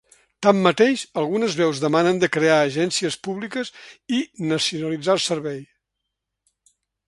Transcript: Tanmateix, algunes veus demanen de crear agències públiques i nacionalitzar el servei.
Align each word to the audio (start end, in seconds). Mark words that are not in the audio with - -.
Tanmateix, 0.43 1.03
algunes 1.23 1.57
veus 1.59 1.81
demanen 1.83 2.23
de 2.23 2.31
crear 2.37 2.57
agències 2.69 3.19
públiques 3.29 3.73
i 4.21 4.25
nacionalitzar 4.55 5.19
el 5.19 5.25
servei. 5.29 5.65